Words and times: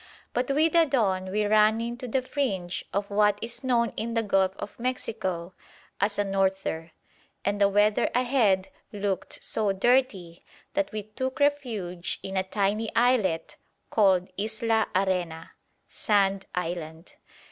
But 0.33 0.49
with 0.49 0.73
the 0.73 0.87
dawn 0.87 1.29
we 1.29 1.45
ran 1.45 1.79
into 1.79 2.07
the 2.07 2.23
fringe 2.23 2.83
of 2.91 3.11
what 3.11 3.37
is 3.39 3.63
known 3.63 3.93
in 3.95 4.15
the 4.15 4.23
Gulf 4.23 4.55
of 4.57 4.79
Mexico 4.79 5.53
as 5.99 6.17
a 6.17 6.23
"norther"; 6.23 6.93
and 7.45 7.61
the 7.61 7.69
weather 7.69 8.09
ahead 8.15 8.69
looked 8.91 9.43
so 9.43 9.71
dirty 9.73 10.43
that 10.73 10.91
we 10.91 11.03
took 11.03 11.39
refuge 11.39 12.19
in 12.23 12.35
a 12.35 12.41
tiny 12.41 12.89
islet 12.95 13.57
called 13.91 14.29
Isla 14.39 14.87
Arena 14.95 15.51
(Sand 15.87 16.47
Island). 16.55 17.13